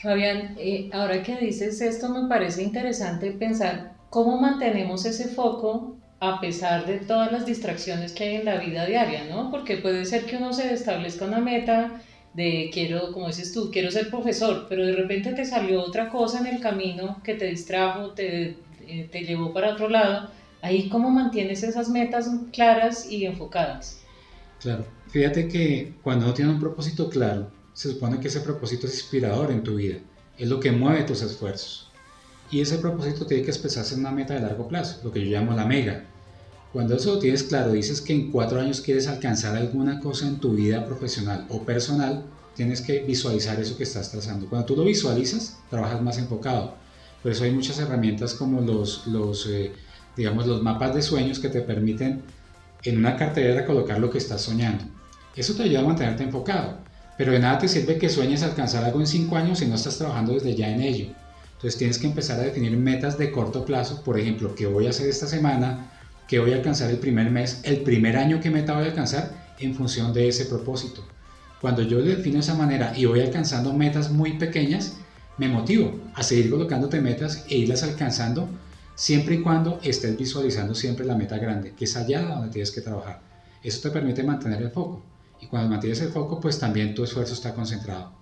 Fabián, 0.00 0.56
eh, 0.58 0.90
ahora 0.92 1.22
que 1.22 1.36
dices 1.36 1.80
esto, 1.80 2.08
me 2.08 2.28
parece 2.28 2.62
interesante 2.62 3.30
pensar 3.30 3.94
cómo 4.10 4.40
mantenemos 4.40 5.04
ese 5.04 5.28
foco 5.28 5.96
a 6.18 6.40
pesar 6.40 6.86
de 6.86 6.98
todas 6.98 7.32
las 7.32 7.46
distracciones 7.46 8.12
que 8.12 8.24
hay 8.24 8.36
en 8.36 8.44
la 8.44 8.58
vida 8.58 8.86
diaria, 8.86 9.24
¿no? 9.24 9.50
Porque 9.50 9.76
puede 9.76 10.04
ser 10.04 10.24
que 10.24 10.36
uno 10.36 10.52
se 10.52 10.72
establezca 10.72 11.24
una 11.24 11.40
meta 11.40 12.00
de 12.34 12.70
quiero, 12.72 13.12
como 13.12 13.26
dices 13.26 13.52
tú, 13.52 13.70
quiero 13.70 13.90
ser 13.90 14.08
profesor, 14.08 14.66
pero 14.68 14.86
de 14.86 14.92
repente 14.92 15.32
te 15.32 15.44
salió 15.44 15.82
otra 15.82 16.08
cosa 16.08 16.38
en 16.38 16.46
el 16.46 16.60
camino 16.60 17.20
que 17.22 17.34
te 17.34 17.46
distrajo, 17.46 18.10
te, 18.10 18.56
eh, 18.86 19.08
te 19.10 19.20
llevó 19.20 19.52
para 19.52 19.72
otro 19.72 19.88
lado, 19.88 20.30
ahí 20.62 20.88
cómo 20.88 21.10
mantienes 21.10 21.62
esas 21.62 21.88
metas 21.88 22.30
claras 22.52 23.10
y 23.10 23.26
enfocadas. 23.26 24.02
Claro, 24.60 24.84
fíjate 25.12 25.48
que 25.48 25.94
cuando 26.02 26.26
no 26.26 26.34
tienes 26.34 26.54
un 26.54 26.60
propósito 26.60 27.08
claro, 27.08 27.50
se 27.72 27.92
supone 27.92 28.18
que 28.18 28.28
ese 28.28 28.40
propósito 28.40 28.86
es 28.86 28.94
inspirador 28.94 29.50
en 29.50 29.62
tu 29.62 29.76
vida, 29.76 29.98
es 30.36 30.48
lo 30.48 30.58
que 30.58 30.72
mueve 30.72 31.04
tus 31.04 31.22
esfuerzos. 31.22 31.88
Y 32.50 32.60
ese 32.60 32.78
propósito 32.78 33.26
tiene 33.26 33.44
que 33.44 33.50
expresarse 33.50 33.94
en 33.94 34.00
una 34.00 34.10
meta 34.10 34.34
de 34.34 34.40
largo 34.40 34.68
plazo, 34.68 35.00
lo 35.04 35.12
que 35.12 35.24
yo 35.24 35.30
llamo 35.30 35.54
la 35.54 35.64
mega, 35.64 36.04
cuando 36.72 36.96
eso 36.96 37.14
lo 37.14 37.18
tienes 37.18 37.42
claro, 37.42 37.72
dices 37.72 38.00
que 38.00 38.14
en 38.14 38.30
cuatro 38.30 38.58
años 38.58 38.80
quieres 38.80 39.06
alcanzar 39.06 39.54
alguna 39.56 40.00
cosa 40.00 40.26
en 40.26 40.38
tu 40.38 40.54
vida 40.54 40.86
profesional 40.86 41.44
o 41.50 41.62
personal, 41.64 42.24
tienes 42.54 42.80
que 42.80 43.00
visualizar 43.00 43.60
eso 43.60 43.76
que 43.76 43.82
estás 43.82 44.10
trazando. 44.10 44.48
Cuando 44.48 44.66
tú 44.66 44.76
lo 44.76 44.84
visualizas, 44.84 45.58
trabajas 45.68 46.00
más 46.00 46.16
enfocado. 46.16 46.74
Por 47.22 47.30
eso 47.30 47.44
hay 47.44 47.50
muchas 47.50 47.78
herramientas 47.78 48.32
como 48.32 48.62
los, 48.62 49.46
eh, 49.50 49.72
digamos, 50.16 50.46
los 50.46 50.62
mapas 50.62 50.94
de 50.94 51.02
sueños 51.02 51.38
que 51.38 51.50
te 51.50 51.60
permiten 51.60 52.22
en 52.84 52.96
una 52.96 53.16
cartera 53.16 53.66
colocar 53.66 54.00
lo 54.00 54.08
que 54.08 54.18
estás 54.18 54.40
soñando. 54.40 54.84
Eso 55.34 55.54
te 55.54 55.62
ayuda 55.62 55.80
a 55.80 55.84
mantenerte 55.84 56.24
enfocado, 56.24 56.78
pero 57.16 57.32
de 57.32 57.38
nada 57.38 57.58
te 57.58 57.68
sirve 57.68 57.96
que 57.96 58.10
sueñes 58.10 58.42
alcanzar 58.42 58.84
algo 58.84 59.00
en 59.00 59.06
5 59.06 59.34
años 59.36 59.58
si 59.60 59.66
no 59.66 59.76
estás 59.76 59.96
trabajando 59.96 60.34
desde 60.34 60.54
ya 60.54 60.68
en 60.68 60.82
ello. 60.82 61.06
Entonces 61.54 61.78
tienes 61.78 61.98
que 61.98 62.06
empezar 62.06 62.38
a 62.38 62.42
definir 62.42 62.76
metas 62.76 63.16
de 63.16 63.30
corto 63.30 63.64
plazo, 63.64 64.02
por 64.02 64.18
ejemplo, 64.18 64.54
qué 64.54 64.66
voy 64.66 64.86
a 64.86 64.90
hacer 64.90 65.08
esta 65.08 65.26
semana, 65.26 65.90
qué 66.28 66.38
voy 66.38 66.52
a 66.52 66.56
alcanzar 66.56 66.90
el 66.90 66.98
primer 66.98 67.30
mes, 67.30 67.60
el 67.62 67.82
primer 67.82 68.16
año 68.16 68.40
qué 68.40 68.50
meta 68.50 68.74
voy 68.74 68.84
a 68.84 68.86
alcanzar 68.88 69.30
en 69.58 69.74
función 69.74 70.12
de 70.12 70.28
ese 70.28 70.46
propósito. 70.46 71.06
Cuando 71.60 71.82
yo 71.82 71.98
lo 71.98 72.04
defino 72.04 72.34
de 72.34 72.40
esa 72.40 72.54
manera 72.54 72.92
y 72.96 73.04
voy 73.06 73.20
alcanzando 73.20 73.72
metas 73.72 74.10
muy 74.10 74.34
pequeñas, 74.34 74.96
me 75.38 75.48
motivo 75.48 76.00
a 76.14 76.22
seguir 76.22 76.50
colocándote 76.50 77.00
metas 77.00 77.46
e 77.48 77.56
irlas 77.56 77.84
alcanzando 77.84 78.48
siempre 78.94 79.36
y 79.36 79.42
cuando 79.42 79.80
estés 79.82 80.18
visualizando 80.18 80.74
siempre 80.74 81.06
la 81.06 81.14
meta 81.14 81.38
grande, 81.38 81.72
que 81.76 81.84
es 81.86 81.96
allá 81.96 82.22
donde 82.22 82.50
tienes 82.50 82.70
que 82.70 82.80
trabajar. 82.80 83.20
Eso 83.62 83.80
te 83.80 83.90
permite 83.90 84.24
mantener 84.24 84.60
el 84.60 84.70
foco. 84.70 85.11
Y 85.42 85.46
cuando 85.46 85.68
mantienes 85.68 86.00
el 86.00 86.12
foco, 86.12 86.40
pues 86.40 86.58
también 86.58 86.94
tu 86.94 87.02
esfuerzo 87.02 87.34
está 87.34 87.52
concentrado. 87.52 88.12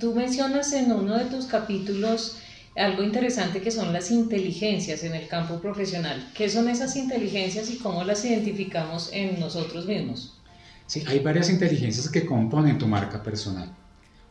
Tú 0.00 0.14
mencionas 0.14 0.72
en 0.72 0.90
uno 0.90 1.18
de 1.18 1.26
tus 1.26 1.44
capítulos 1.46 2.38
algo 2.74 3.02
interesante 3.02 3.60
que 3.60 3.70
son 3.70 3.92
las 3.92 4.10
inteligencias 4.10 5.04
en 5.04 5.14
el 5.14 5.28
campo 5.28 5.60
profesional. 5.60 6.30
¿Qué 6.34 6.48
son 6.48 6.68
esas 6.68 6.96
inteligencias 6.96 7.70
y 7.70 7.76
cómo 7.76 8.02
las 8.02 8.24
identificamos 8.24 9.10
en 9.12 9.38
nosotros 9.38 9.86
mismos? 9.86 10.38
Sí, 10.86 11.04
hay 11.06 11.18
varias 11.18 11.50
inteligencias 11.50 12.08
que 12.08 12.24
componen 12.24 12.78
tu 12.78 12.86
marca 12.86 13.22
personal. 13.22 13.70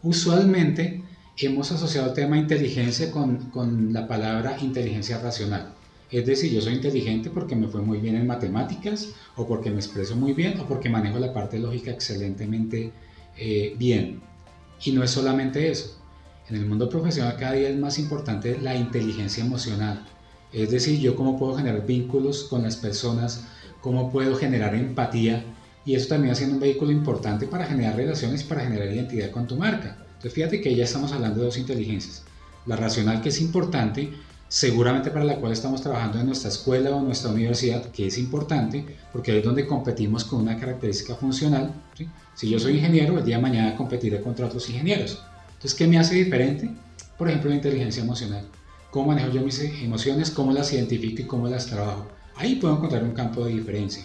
Usualmente 0.02 1.04
hemos 1.38 1.72
asociado 1.72 2.10
el 2.10 2.14
tema 2.14 2.38
inteligencia 2.38 3.12
con, 3.12 3.52
con 3.52 3.94
la 3.94 4.08
palabra 4.08 4.58
inteligencia 4.60 5.20
racional. 5.20 5.74
Es 6.12 6.26
decir, 6.26 6.52
yo 6.52 6.62
soy 6.62 6.74
inteligente 6.74 7.30
porque 7.30 7.56
me 7.56 7.68
fue 7.68 7.82
muy 7.82 8.00
bien 8.00 8.16
en 8.16 8.28
matemáticas, 8.28 9.10
o 9.36 9.48
porque 9.48 9.70
me 9.70 9.78
expreso 9.78 10.16
muy 10.16 10.34
bien, 10.34 10.60
o 10.60 10.68
porque 10.68 10.90
manejo 10.90 11.20
la 11.20 11.34
parte 11.34 11.58
lógica 11.58 11.92
excelentemente 11.92 12.92
eh, 13.38 13.76
bien. 13.78 14.22
Y 14.84 14.92
no 14.92 15.04
es 15.04 15.12
solamente 15.12 15.72
eso. 15.72 15.98
En 16.50 16.58
el 16.58 16.66
mundo 16.66 16.90
profesional 16.90 17.38
cada 17.38 17.54
día 17.54 17.70
es 17.70 17.78
más 17.78 17.98
importante 17.98 18.60
la 18.60 18.76
inteligencia 18.76 19.44
emocional. 19.44 20.06
Es 20.52 20.70
decir, 20.70 21.00
yo 21.00 21.16
cómo 21.16 21.40
puedo 21.40 21.56
generar 21.56 21.86
vínculos 21.86 22.44
con 22.44 22.64
las 22.64 22.76
personas, 22.76 23.48
cómo 23.80 24.12
puedo 24.12 24.36
generar 24.36 24.76
empatía, 24.76 25.46
y 25.86 25.96
eso 25.96 26.10
también 26.10 26.34
haciendo 26.34 26.56
un 26.56 26.62
vehículo 26.62 26.92
importante 26.92 27.48
para 27.48 27.66
generar 27.66 27.96
relaciones 27.96 28.44
para 28.44 28.62
generar 28.62 28.92
identidad 28.92 29.32
con 29.32 29.48
tu 29.48 29.56
marca. 29.56 29.98
Entonces 30.08 30.34
fíjate 30.34 30.62
que 30.62 30.76
ya 30.76 30.84
estamos 30.84 31.12
hablando 31.12 31.40
de 31.40 31.46
dos 31.46 31.58
inteligencias. 31.58 32.24
La 32.66 32.76
racional 32.76 33.22
que 33.22 33.30
es 33.30 33.42
importante, 33.42 34.12
seguramente 34.52 35.12
para 35.12 35.24
la 35.24 35.38
cual 35.38 35.54
estamos 35.54 35.82
trabajando 35.82 36.20
en 36.20 36.26
nuestra 36.26 36.50
escuela 36.50 36.90
o 36.90 37.02
nuestra 37.02 37.32
universidad, 37.32 37.86
que 37.86 38.08
es 38.08 38.18
importante, 38.18 38.86
porque 39.14 39.32
ahí 39.32 39.38
es 39.38 39.46
donde 39.46 39.66
competimos 39.66 40.26
con 40.26 40.42
una 40.42 40.58
característica 40.58 41.16
funcional. 41.16 41.74
Si 42.36 42.50
yo 42.50 42.60
soy 42.60 42.76
ingeniero, 42.76 43.18
el 43.18 43.24
día 43.24 43.38
de 43.38 43.42
mañana 43.44 43.78
competiré 43.78 44.20
contra 44.20 44.48
otros 44.48 44.70
ingenieros. 44.70 45.24
Entonces, 45.54 45.74
¿qué 45.74 45.88
me 45.88 45.98
hace 45.98 46.16
diferente? 46.16 46.70
Por 47.18 47.30
ejemplo, 47.30 47.50
la 47.50 47.56
inteligencia 47.56 48.04
emocional. 48.04 48.46
¿Cómo 48.90 49.08
manejo 49.08 49.32
yo 49.32 49.42
mis 49.42 49.58
emociones? 49.62 50.30
¿Cómo 50.32 50.52
las 50.52 50.74
identifico 50.74 51.22
y 51.22 51.26
cómo 51.28 51.48
las 51.48 51.68
trabajo? 51.68 52.10
Ahí 52.36 52.56
puedo 52.56 52.76
encontrar 52.76 53.06
un 53.06 53.14
campo 53.14 53.46
de 53.46 53.54
diferencia. 53.54 54.04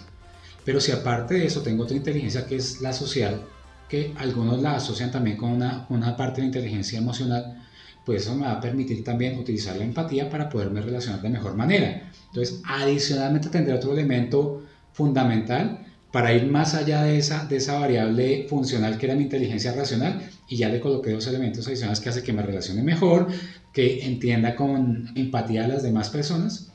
Pero 0.65 0.81
si 0.81 0.93
aparte 0.93 1.35
de 1.35 1.47
eso 1.47 1.63
tengo 1.63 1.83
otra 1.83 1.97
inteligencia 1.97 2.47
que 2.47 2.55
es 2.55 2.81
la 2.81 2.93
social, 2.93 3.43
que 3.89 4.15
algunos 4.17 4.63
la 4.63 4.77
asocian 4.77 5.11
también 5.11 5.39
con 5.39 5.51
una, 5.51 5.87
una 5.89 6.17
parte 6.17 6.41
de 6.41 6.47
inteligencia 6.47 7.01
emocional, 7.01 7.66
pues 8.07 8.23
eso 8.23 8.37
me 8.37 8.47
va 8.47 8.53
a 8.53 8.61
permitir 8.61 9.03
también 9.03 9.37
utilizar 9.37 9.77
la 9.77 9.85
empatía 9.85 10.31
para 10.31 10.49
poderme 10.49 10.81
relacionar 10.81 11.21
de 11.21 11.29
mejor 11.29 11.57
manera. 11.57 12.09
Entonces, 12.29 12.63
adicionalmente 12.65 13.49
tendré 13.49 13.75
otro 13.75 13.93
elemento 13.93 14.65
fundamental 14.93 15.85
para 16.13 16.33
ir 16.33 16.47
más 16.47 16.75
allá 16.75 17.03
de 17.03 17.19
esa, 17.19 17.47
de 17.47 17.57
esa 17.57 17.81
variable 17.81 18.47
funcional 18.49 18.97
que 18.97 19.07
era 19.07 19.17
mi 19.17 19.25
inteligencia 19.25 19.73
racional 19.73 20.23
y 20.49 20.57
ya 20.57 20.69
le 20.69 20.79
coloqué 20.79 21.11
dos 21.11 21.27
elementos 21.27 21.67
adicionales 21.67 21.99
que 21.99 22.09
hace 22.09 22.23
que 22.23 22.33
me 22.33 22.43
relacione 22.43 22.85
mejor, 22.85 23.27
que 23.73 24.07
entienda 24.07 24.55
con 24.55 25.11
empatía 25.17 25.65
a 25.65 25.69
las 25.69 25.83
demás 25.83 26.09
personas. 26.09 26.73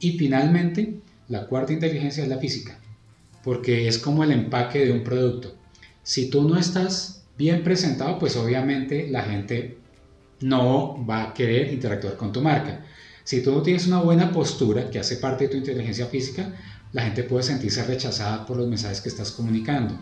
Y 0.00 0.12
finalmente, 0.12 0.94
la 1.28 1.46
cuarta 1.46 1.74
inteligencia 1.74 2.22
es 2.22 2.30
la 2.30 2.38
física, 2.38 2.80
porque 3.44 3.86
es 3.86 3.98
como 3.98 4.24
el 4.24 4.32
empaque 4.32 4.86
de 4.86 4.92
un 4.92 5.04
producto. 5.04 5.54
Si 6.02 6.30
tú 6.30 6.48
no 6.48 6.58
estás 6.58 7.26
bien 7.36 7.62
presentado, 7.62 8.18
pues 8.18 8.34
obviamente 8.36 9.08
la 9.10 9.24
gente 9.24 9.83
no 10.40 11.04
va 11.06 11.22
a 11.22 11.34
querer 11.34 11.72
interactuar 11.72 12.16
con 12.16 12.32
tu 12.32 12.40
marca. 12.40 12.84
Si 13.24 13.42
tú 13.42 13.52
no 13.52 13.62
tienes 13.62 13.86
una 13.86 14.00
buena 14.00 14.32
postura, 14.32 14.90
que 14.90 14.98
hace 14.98 15.16
parte 15.16 15.44
de 15.44 15.50
tu 15.50 15.56
inteligencia 15.56 16.06
física, 16.06 16.52
la 16.92 17.02
gente 17.02 17.24
puede 17.24 17.42
sentirse 17.42 17.82
rechazada 17.84 18.46
por 18.46 18.56
los 18.56 18.68
mensajes 18.68 19.00
que 19.00 19.08
estás 19.08 19.32
comunicando. 19.32 19.98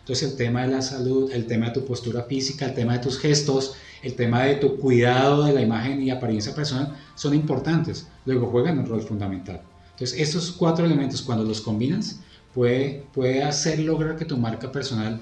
Entonces 0.00 0.30
el 0.30 0.36
tema 0.36 0.62
de 0.62 0.68
la 0.68 0.82
salud, 0.82 1.30
el 1.32 1.46
tema 1.46 1.66
de 1.66 1.72
tu 1.72 1.84
postura 1.84 2.24
física, 2.24 2.66
el 2.66 2.74
tema 2.74 2.94
de 2.94 2.98
tus 2.98 3.18
gestos, 3.18 3.74
el 4.02 4.14
tema 4.14 4.42
de 4.44 4.56
tu 4.56 4.78
cuidado 4.78 5.44
de 5.44 5.52
la 5.52 5.60
imagen 5.60 6.02
y 6.02 6.10
apariencia 6.10 6.54
personal 6.54 6.96
son 7.14 7.34
importantes. 7.34 8.06
Luego 8.24 8.46
juegan 8.46 8.78
un 8.78 8.86
rol 8.86 9.02
fundamental. 9.02 9.62
Entonces 9.92 10.18
estos 10.18 10.52
cuatro 10.52 10.84
elementos 10.84 11.22
cuando 11.22 11.44
los 11.44 11.60
combinas 11.60 12.20
puede, 12.54 13.04
puede 13.12 13.42
hacer 13.44 13.78
lograr 13.80 14.16
que 14.16 14.24
tu 14.24 14.36
marca 14.36 14.72
personal 14.72 15.20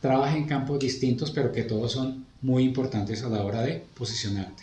trabaje 0.00 0.38
en 0.38 0.46
campos 0.46 0.78
distintos, 0.78 1.30
pero 1.30 1.52
que 1.52 1.62
todos 1.62 1.92
son 1.92 2.24
muy 2.46 2.62
importantes 2.62 3.24
a 3.24 3.28
la 3.28 3.42
hora 3.42 3.62
de 3.62 3.82
posicionarte. 3.94 4.62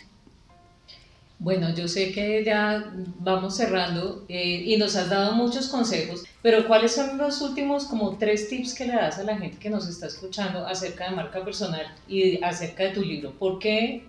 Bueno, 1.38 1.74
yo 1.74 1.86
sé 1.86 2.12
que 2.12 2.42
ya 2.42 2.94
vamos 3.20 3.56
cerrando 3.56 4.24
eh, 4.28 4.62
y 4.64 4.78
nos 4.78 4.96
has 4.96 5.10
dado 5.10 5.34
muchos 5.34 5.68
consejos, 5.68 6.24
pero 6.40 6.66
¿cuáles 6.66 6.92
son 6.92 7.18
los 7.18 7.42
últimos 7.42 7.84
como 7.84 8.16
tres 8.16 8.48
tips 8.48 8.72
que 8.72 8.86
le 8.86 8.94
das 8.94 9.18
a 9.18 9.24
la 9.24 9.36
gente 9.36 9.58
que 9.58 9.68
nos 9.68 9.86
está 9.86 10.06
escuchando 10.06 10.66
acerca 10.66 11.10
de 11.10 11.16
marca 11.16 11.44
personal 11.44 11.86
y 12.08 12.42
acerca 12.42 12.84
de 12.84 12.90
tu 12.90 13.02
libro? 13.02 13.32
¿Por 13.32 13.58
qué 13.58 14.04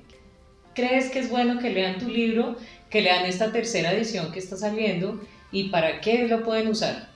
crees 0.73 1.09
que 1.09 1.19
es 1.19 1.29
bueno 1.29 1.59
que 1.59 1.71
lean 1.71 1.99
tu 1.99 2.07
libro, 2.07 2.55
que 2.89 3.01
lean 3.01 3.25
esta 3.25 3.51
tercera 3.51 3.91
edición 3.91 4.31
que 4.31 4.39
está 4.39 4.55
saliendo 4.55 5.19
y 5.51 5.65
para 5.65 5.99
qué 5.99 6.29
lo 6.29 6.45
pueden 6.45 6.69
usar? 6.69 7.09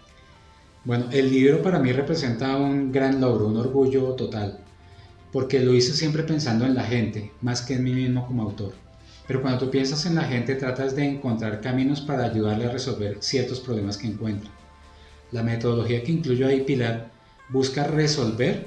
Bueno, 0.84 1.06
el 1.12 1.32
libro 1.32 1.62
para 1.62 1.80
mí 1.80 1.94
representa 1.94 2.58
un 2.58 2.92
gran 2.92 3.22
logro, 3.22 3.48
un 3.48 3.56
orgullo 3.56 4.16
total, 4.16 4.60
porque 5.32 5.60
lo 5.60 5.74
hice 5.74 5.94
siempre 5.94 6.24
pensando 6.24 6.66
en 6.66 6.76
la 6.76 6.84
gente, 6.84 7.32
más 7.42 7.62
que 7.62 7.76
en 7.76 7.84
mí 7.84 7.94
mismo 7.94 8.26
como 8.26 8.44
autor. 8.44 8.74
Pero 9.28 9.42
cuando 9.42 9.60
tú 9.60 9.72
piensas 9.72 10.06
en 10.06 10.16
la 10.16 10.24
gente, 10.24 10.56
tratas 10.56 10.96
de 10.96 11.06
encontrar 11.06 11.62
caminos 11.62 12.02
para 12.02 12.26
ayudarle 12.26 12.66
a 12.66 12.72
resolver 12.72 13.18
ciertos 13.20 13.60
problemas 13.60 13.98
que 13.98 14.08
encuentra. 14.08 14.50
La 15.32 15.44
metodología 15.44 16.04
que 16.04 16.12
incluyo 16.12 16.48
ahí, 16.48 16.62
Pilar, 16.62 17.12
busca 17.50 17.84
resolver 17.84 18.66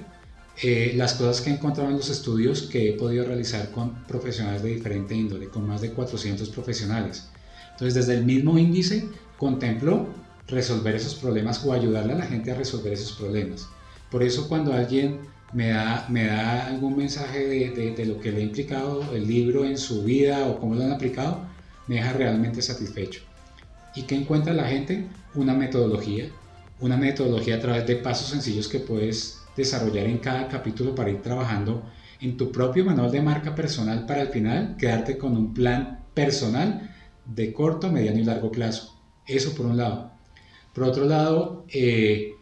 eh, 0.63 0.93
las 0.97 1.15
cosas 1.15 1.41
que 1.41 1.51
he 1.51 1.55
encontrado 1.55 1.91
en 1.91 1.97
los 1.97 2.11
estudios 2.11 2.63
que 2.63 2.91
he 2.91 2.93
podido 2.93 3.25
realizar 3.25 3.71
con 3.73 4.05
profesionales 4.05 4.63
de 4.63 4.69
diferente 4.69 5.15
índole, 5.15 5.49
con 5.49 5.67
más 5.67 5.81
de 5.81 5.91
400 5.91 6.49
profesionales. 6.51 7.29
Entonces, 7.73 7.95
desde 7.95 8.15
el 8.15 8.25
mismo 8.25 8.59
índice, 8.59 9.09
contemplo 9.39 10.07
resolver 10.47 10.95
esos 10.95 11.15
problemas 11.15 11.65
o 11.65 11.73
ayudarle 11.73 12.13
a 12.13 12.19
la 12.19 12.27
gente 12.27 12.53
a 12.53 12.55
resolver 12.55 12.93
esos 12.93 13.13
problemas. 13.13 13.69
Por 14.11 14.23
eso 14.23 14.49
cuando 14.49 14.73
alguien 14.73 15.21
me 15.53 15.69
da, 15.69 16.07
me 16.09 16.27
da 16.27 16.67
algún 16.67 16.97
mensaje 16.97 17.47
de, 17.47 17.93
de, 17.95 18.07
lo 18.07 18.19
que 18.19 18.33
le 18.33 18.39
ha 18.39 18.45
implicado 18.45 19.15
el 19.15 19.27
libro 19.27 19.65
en 19.65 19.77
su 19.77 20.03
vida 20.03 20.47
o 20.47 20.59
cómo 20.59 20.75
lo 20.75 20.85
han 20.85 20.93
aplicado, 20.93 21.45
me 21.87 21.97
deja 21.97 22.13
realmente 22.13 22.63
satisfecho. 22.63 23.23
¿Y 23.95 24.03
qué 24.03 24.15
encuentra 24.15 24.55
la 24.55 24.65
gente? 24.65 25.07
Una 25.35 25.55
metodología, 25.55 26.31
una 26.81 26.97
metodología 26.97 27.57
a 27.57 27.61
través 27.61 27.87
de 27.87 27.97
pasos 27.97 28.29
sencillos 28.29 28.69
que 28.69 28.81
puedes 28.81 29.43
desarrollar 29.57 30.07
en 30.07 30.19
cada 30.19 30.49
capítulo 30.49 30.95
para 30.95 31.11
ir 31.11 31.21
trabajando 31.21 31.83
en 32.21 32.37
tu 32.37 32.51
propio 32.51 32.85
manual 32.85 33.11
de 33.11 33.21
marca 33.21 33.55
personal 33.55 34.07
para 34.07 34.23
al 34.23 34.29
final 34.29 34.77
quedarte 34.79 35.19
con 35.19 35.37
un 35.37 35.53
plan 35.53 36.01
personal 36.15 36.91
de 37.27 37.53
corto, 37.53 37.91
mediano 37.91 38.19
y 38.19 38.25
largo 38.25 38.51
plazo. 38.51 38.99
Eso 39.27 39.55
por 39.55 39.67
un 39.67 39.77
lado. 39.77 40.13
Por 40.73 40.85
otro 40.85 41.05
lado, 41.05 41.65
eh, 41.69 42.33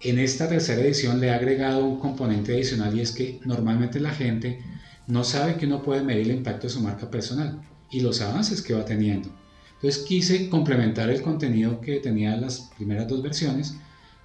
en 0.00 0.18
esta 0.18 0.48
tercera 0.48 0.82
edición 0.82 1.20
le 1.20 1.28
he 1.28 1.30
agregado 1.30 1.84
un 1.84 1.98
componente 1.98 2.52
adicional 2.52 2.96
y 2.96 3.00
es 3.00 3.12
que 3.12 3.40
normalmente 3.44 3.98
la 3.98 4.10
gente 4.10 4.62
no 5.06 5.24
sabe 5.24 5.56
que 5.56 5.66
uno 5.66 5.82
puede 5.82 6.04
medir 6.04 6.30
el 6.30 6.36
impacto 6.36 6.68
de 6.68 6.72
su 6.72 6.80
marca 6.80 7.10
personal 7.10 7.60
y 7.90 8.00
los 8.00 8.20
avances 8.20 8.62
que 8.62 8.74
va 8.74 8.84
teniendo. 8.84 9.30
Entonces 9.74 10.04
quise 10.04 10.48
complementar 10.48 11.10
el 11.10 11.22
contenido 11.22 11.80
que 11.80 12.00
tenía 12.00 12.36
las 12.36 12.70
primeras 12.76 13.08
dos 13.08 13.22
versiones 13.22 13.74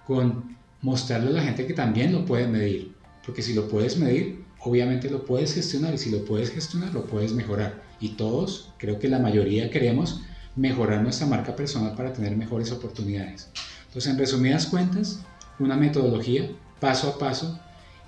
con 0.06 0.58
mostrarle 0.82 1.30
a 1.30 1.34
la 1.34 1.44
gente 1.44 1.66
que 1.66 1.74
también 1.74 2.12
lo 2.12 2.26
puede 2.26 2.48
medir. 2.48 2.94
Porque 3.26 3.42
si 3.42 3.54
lo 3.54 3.68
puedes 3.68 3.98
medir, 3.98 4.44
obviamente 4.60 5.10
lo 5.10 5.26
puedes 5.26 5.54
gestionar 5.54 5.94
y 5.94 5.98
si 5.98 6.12
lo 6.12 6.26
puedes 6.26 6.52
gestionar, 6.52 6.94
lo 6.94 7.06
puedes 7.06 7.34
mejorar. 7.34 7.82
Y 8.00 8.10
todos, 8.10 8.74
creo 8.78 9.00
que 9.00 9.08
la 9.08 9.20
mayoría 9.20 9.70
queremos 9.70 10.22
mejorar 10.56 11.02
nuestra 11.02 11.26
marca 11.26 11.56
personal 11.56 11.96
para 11.96 12.14
tener 12.14 12.36
mejores 12.36 12.72
oportunidades. 12.72 13.50
Entonces, 13.88 14.12
en 14.12 14.18
resumidas 14.18 14.66
cuentas, 14.66 15.20
una 15.60 15.76
metodología 15.76 16.50
paso 16.80 17.10
a 17.10 17.18
paso, 17.18 17.60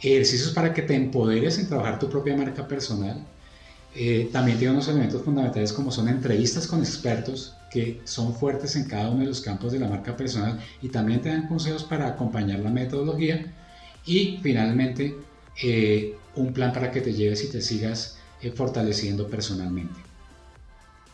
ejercicios 0.01 0.51
para 0.51 0.73
que 0.73 0.81
te 0.81 0.95
empoderes 0.95 1.57
en 1.59 1.67
trabajar 1.67 1.99
tu 1.99 2.09
propia 2.09 2.35
marca 2.35 2.67
personal, 2.67 3.25
Eh, 3.97 4.27
también 4.29 4.57
tiene 4.57 4.73
unos 4.73 4.89
elementos 4.89 5.21
fundamentales 5.23 5.71
como 5.71 5.89
son 5.89 6.09
entrevistas 6.09 6.67
con 6.67 6.81
expertos 6.81 7.53
que 7.71 8.01
son 8.03 8.35
fuertes 8.35 8.75
en 8.75 8.89
cada 8.89 9.09
uno 9.09 9.21
de 9.21 9.27
los 9.27 9.39
campos 9.39 9.71
de 9.71 9.79
la 9.79 9.87
marca 9.87 10.17
personal 10.17 10.59
y 10.81 10.89
también 10.89 11.21
te 11.21 11.29
dan 11.29 11.47
consejos 11.47 11.85
para 11.85 12.07
acompañar 12.07 12.59
la 12.59 12.71
metodología. 12.71 13.53
Y 14.05 14.39
finalmente, 14.43 15.15
eh, 15.63 16.13
un 16.35 16.51
plan 16.51 16.73
para 16.73 16.91
que 16.91 16.99
te 16.99 17.13
lleves 17.13 17.43
y 17.45 17.49
te 17.49 17.61
sigas 17.61 18.17
eh, 18.41 18.51
fortaleciendo 18.51 19.29
personalmente. 19.29 20.04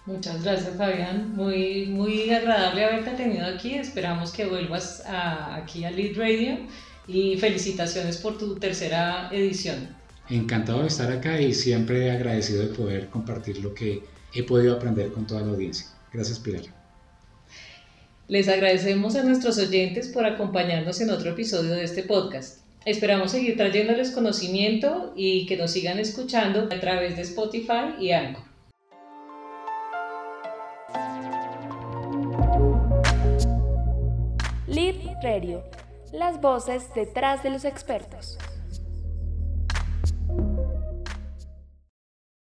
Muchas 0.05 0.43
gracias 0.43 0.75
Fabián, 0.75 1.35
muy, 1.35 1.85
muy 1.85 2.31
agradable 2.31 2.85
haberte 2.85 3.11
tenido 3.11 3.45
aquí, 3.45 3.75
esperamos 3.75 4.31
que 4.31 4.47
vuelvas 4.47 5.03
aquí 5.05 5.83
a 5.83 5.91
Lead 5.91 6.17
Radio 6.17 6.57
y 7.07 7.37
felicitaciones 7.37 8.17
por 8.17 8.37
tu 8.37 8.55
tercera 8.55 9.29
edición. 9.31 9.95
Encantado 10.27 10.81
de 10.81 10.87
estar 10.87 11.11
acá 11.11 11.39
y 11.39 11.53
siempre 11.53 12.09
agradecido 12.09 12.63
de 12.63 12.73
poder 12.73 13.09
compartir 13.09 13.59
lo 13.59 13.75
que 13.75 14.01
he 14.33 14.43
podido 14.43 14.75
aprender 14.75 15.11
con 15.11 15.27
toda 15.27 15.41
la 15.41 15.51
audiencia. 15.51 15.87
Gracias 16.11 16.39
Pilar. 16.39 16.63
Les 18.27 18.47
agradecemos 18.47 19.15
a 19.15 19.23
nuestros 19.23 19.59
oyentes 19.59 20.07
por 20.07 20.25
acompañarnos 20.25 20.99
en 21.01 21.11
otro 21.11 21.31
episodio 21.31 21.73
de 21.73 21.83
este 21.83 22.01
podcast. 22.01 22.61
Esperamos 22.85 23.31
seguir 23.31 23.55
trayéndoles 23.55 24.11
conocimiento 24.11 25.13
y 25.15 25.45
que 25.45 25.57
nos 25.57 25.71
sigan 25.71 25.99
escuchando 25.99 26.69
a 26.71 26.79
través 26.79 27.17
de 27.17 27.21
Spotify 27.21 27.93
y 27.99 28.11
Anchor. 28.11 28.50
Las 36.11 36.41
voces 36.41 36.93
detrás 36.95 37.43
de 37.43 37.51
los 37.51 37.63
expertos. 37.63 38.39